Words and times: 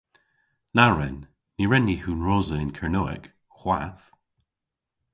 Na 0.75 0.85
wren! 0.91 1.17
Ny 1.55 1.65
wren 1.67 1.85
ni 1.87 1.95
hunrosa 2.03 2.55
yn 2.63 2.75
Kernewek- 2.77 3.25
hwath! 3.57 4.05